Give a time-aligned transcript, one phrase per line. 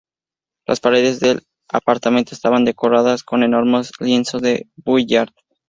[0.65, 5.29] Las paredes del apartamento estaban decoradas con enormes lienzos de Vuillard.